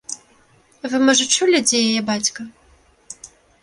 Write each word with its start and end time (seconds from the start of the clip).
Вы, 0.93 1.03
можа, 1.09 1.23
чулі, 1.37 1.57
дзе 1.69 1.77
яе 1.93 2.01
бацька? 2.11 2.51